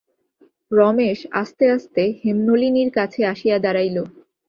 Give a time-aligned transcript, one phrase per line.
[0.71, 3.97] রমেশ আস্তে আস্তে হেমনলিনীর কাছে আসিয়া দাঁড়াইল।